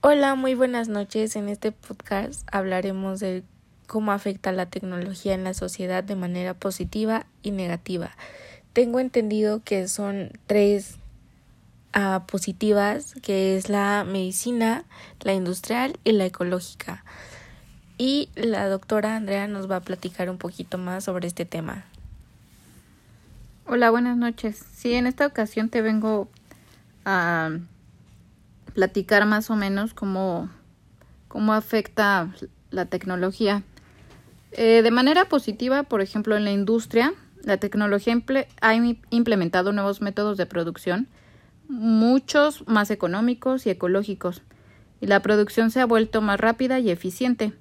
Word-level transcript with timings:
Hola, 0.00 0.36
muy 0.36 0.54
buenas 0.54 0.86
noches. 0.86 1.34
En 1.34 1.48
este 1.48 1.72
podcast 1.72 2.46
hablaremos 2.52 3.18
de 3.18 3.42
cómo 3.88 4.12
afecta 4.12 4.52
la 4.52 4.66
tecnología 4.66 5.34
en 5.34 5.42
la 5.42 5.54
sociedad 5.54 6.04
de 6.04 6.14
manera 6.14 6.54
positiva 6.54 7.26
y 7.42 7.50
negativa. 7.50 8.12
Tengo 8.72 9.00
entendido 9.00 9.60
que 9.64 9.88
son 9.88 10.30
tres 10.46 10.98
uh, 11.96 12.24
positivas, 12.26 13.14
que 13.22 13.56
es 13.56 13.68
la 13.68 14.04
medicina, 14.08 14.84
la 15.22 15.34
industrial 15.34 15.98
y 16.04 16.12
la 16.12 16.26
ecológica. 16.26 17.04
Y 17.98 18.28
la 18.36 18.68
doctora 18.68 19.16
Andrea 19.16 19.48
nos 19.48 19.68
va 19.68 19.76
a 19.76 19.80
platicar 19.80 20.30
un 20.30 20.38
poquito 20.38 20.78
más 20.78 21.02
sobre 21.02 21.26
este 21.26 21.44
tema. 21.44 21.86
Hola, 23.66 23.90
buenas 23.90 24.16
noches. 24.16 24.64
Sí, 24.76 24.94
en 24.94 25.08
esta 25.08 25.26
ocasión 25.26 25.70
te 25.70 25.82
vengo 25.82 26.28
a 27.04 27.50
platicar 28.74 29.26
más 29.26 29.50
o 29.50 29.56
menos 29.56 29.94
cómo, 29.94 30.50
cómo 31.28 31.52
afecta 31.52 32.32
la 32.70 32.86
tecnología. 32.86 33.62
Eh, 34.52 34.82
de 34.82 34.90
manera 34.90 35.26
positiva, 35.26 35.82
por 35.82 36.00
ejemplo, 36.00 36.36
en 36.36 36.44
la 36.44 36.52
industria, 36.52 37.14
la 37.42 37.58
tecnología 37.58 38.20
ha 38.60 38.74
implementado 38.74 39.72
nuevos 39.72 40.00
métodos 40.00 40.36
de 40.36 40.46
producción, 40.46 41.08
muchos 41.68 42.66
más 42.66 42.90
económicos 42.90 43.66
y 43.66 43.70
ecológicos, 43.70 44.42
y 45.00 45.06
la 45.06 45.20
producción 45.20 45.70
se 45.70 45.80
ha 45.80 45.86
vuelto 45.86 46.20
más 46.22 46.40
rápida 46.40 46.78
y 46.78 46.90
eficiente, 46.90 47.52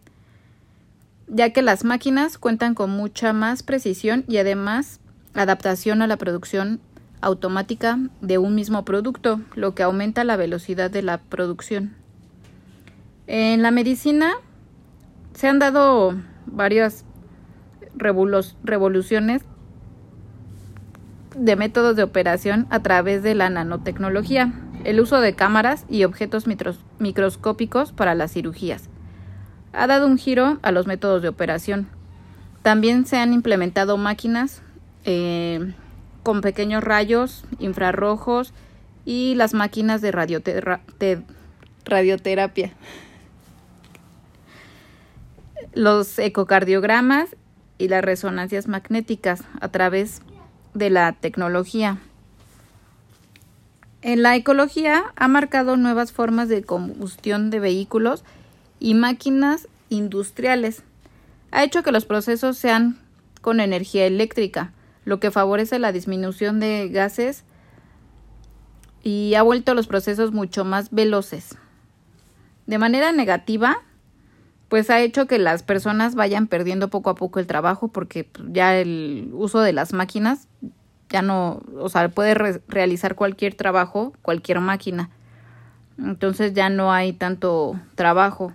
ya 1.27 1.51
que 1.51 1.61
las 1.61 1.83
máquinas 1.83 2.37
cuentan 2.37 2.73
con 2.73 2.89
mucha 2.89 3.33
más 3.33 3.63
precisión 3.63 4.23
y 4.27 4.37
además 4.37 4.99
adaptación 5.33 6.01
a 6.01 6.07
la 6.07 6.17
producción 6.17 6.79
automática 7.21 7.99
de 8.21 8.37
un 8.37 8.55
mismo 8.55 8.85
producto, 8.85 9.41
lo 9.55 9.73
que 9.75 9.83
aumenta 9.83 10.23
la 10.23 10.35
velocidad 10.35 10.91
de 10.91 11.01
la 11.01 11.17
producción. 11.17 11.95
En 13.27 13.61
la 13.61 13.71
medicina 13.71 14.33
se 15.33 15.47
han 15.47 15.59
dado 15.59 16.15
varias 16.45 17.05
revoluciones 18.63 19.43
de 21.35 21.55
métodos 21.55 21.95
de 21.95 22.03
operación 22.03 22.67
a 22.69 22.81
través 22.81 23.23
de 23.23 23.35
la 23.35 23.49
nanotecnología, 23.49 24.53
el 24.83 24.99
uso 24.99 25.19
de 25.19 25.33
cámaras 25.33 25.85
y 25.89 26.03
objetos 26.03 26.45
microscópicos 26.99 27.91
para 27.91 28.15
las 28.15 28.33
cirugías. 28.33 28.89
Ha 29.73 29.87
dado 29.87 30.07
un 30.07 30.17
giro 30.17 30.57
a 30.61 30.71
los 30.71 30.87
métodos 30.87 31.21
de 31.21 31.27
operación. 31.27 31.87
También 32.63 33.05
se 33.05 33.17
han 33.17 33.33
implementado 33.33 33.97
máquinas 33.97 34.61
eh, 35.05 35.73
con 36.27 36.41
pequeños 36.41 36.83
rayos 36.83 37.45
infrarrojos 37.57 38.51
y 39.05 39.35
las 39.35 39.53
máquinas 39.53 40.01
de, 40.01 40.11
radioterapia. 41.85 42.73
Los 45.73 46.19
ecocardiogramas 46.19 47.37
y 47.77 47.87
las 47.87 48.03
resonancias 48.03 48.67
magnéticas 48.67 49.45
a 49.61 49.69
través 49.69 50.21
de 50.73 50.89
la 50.89 51.13
tecnología. 51.13 51.99
En 54.01 54.21
la 54.21 54.35
ecología 54.35 55.13
ha 55.15 55.29
marcado 55.29 55.77
nuevas 55.77 56.11
formas 56.11 56.49
de 56.49 56.61
combustión 56.61 57.49
de 57.51 57.61
vehículos 57.61 58.25
y 58.81 58.95
máquinas 58.95 59.69
industriales. 59.87 60.83
Ha 61.51 61.63
hecho 61.63 61.83
que 61.83 61.93
los 61.93 62.03
procesos 62.03 62.57
sean 62.57 62.99
con 63.39 63.61
energía 63.61 64.05
eléctrica, 64.05 64.73
lo 65.07 65.21
que 65.21 65.31
favorece 65.31 65.79
la 65.79 65.93
disminución 65.93 66.59
de 66.59 66.89
gases 66.89 67.45
y 69.03 69.35
ha 69.35 69.41
vuelto 69.41 69.73
los 69.73 69.87
procesos 69.87 70.33
mucho 70.33 70.65
más 70.65 70.91
veloces. 70.91 71.57
De 72.65 72.77
manera 72.77 73.13
negativa, 73.13 73.77
pues 74.67 74.89
ha 74.89 74.99
hecho 74.99 75.25
que 75.25 75.39
las 75.39 75.63
personas 75.63 76.15
vayan 76.15 76.47
perdiendo 76.47 76.89
poco 76.89 77.09
a 77.09 77.15
poco 77.15 77.39
el 77.39 77.47
trabajo 77.47 77.87
porque 77.87 78.29
ya 78.49 78.75
el 78.75 79.29
uso 79.31 79.61
de 79.61 79.71
las 79.71 79.93
máquinas 79.93 80.49
ya 81.07 81.21
no, 81.21 81.61
o 81.79 81.87
sea, 81.87 82.09
puede 82.09 82.33
realizar 82.67 83.15
cualquier 83.15 83.55
trabajo, 83.55 84.11
cualquier 84.21 84.59
máquina. 84.59 85.09
Entonces 85.97 86.53
ya 86.53 86.67
no 86.67 86.91
hay 86.91 87.13
tanto 87.13 87.79
trabajo 87.95 88.53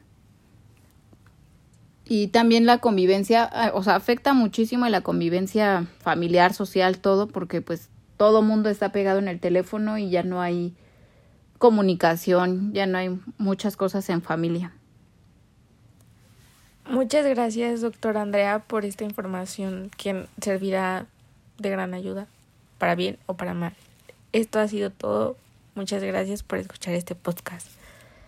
y 2.14 2.28
también 2.28 2.66
la 2.66 2.76
convivencia, 2.76 3.48
ah, 3.50 3.70
o 3.72 3.82
sea, 3.82 3.96
afecta 3.96 4.34
muchísimo 4.34 4.86
la 4.86 5.00
convivencia 5.00 5.86
familiar, 6.00 6.52
social, 6.52 6.98
todo, 6.98 7.26
porque 7.26 7.62
pues 7.62 7.88
todo 8.18 8.42
mundo 8.42 8.68
está 8.68 8.92
pegado 8.92 9.18
en 9.18 9.28
el 9.28 9.40
teléfono 9.40 9.96
y 9.96 10.10
ya 10.10 10.22
no 10.22 10.42
hay 10.42 10.74
comunicación, 11.56 12.74
ya 12.74 12.84
no 12.84 12.98
hay 12.98 13.18
muchas 13.38 13.78
cosas 13.78 14.10
en 14.10 14.20
familia. 14.20 14.74
Muchas 16.86 17.24
gracias, 17.24 17.80
doctora 17.80 18.20
Andrea, 18.20 18.58
por 18.58 18.84
esta 18.84 19.04
información 19.04 19.90
que 19.96 20.26
servirá 20.38 21.06
de 21.56 21.70
gran 21.70 21.94
ayuda, 21.94 22.26
para 22.76 22.94
bien 22.94 23.16
o 23.24 23.38
para 23.38 23.54
mal. 23.54 23.72
Esto 24.32 24.60
ha 24.60 24.68
sido 24.68 24.90
todo. 24.90 25.38
Muchas 25.74 26.02
gracias 26.02 26.42
por 26.42 26.58
escuchar 26.58 26.92
este 26.92 27.14
podcast. 27.14 27.68